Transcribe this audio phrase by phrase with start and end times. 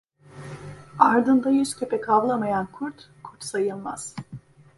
[0.99, 4.15] Ardında yüz köpek havlamayan kurt, kurt sayılmaz.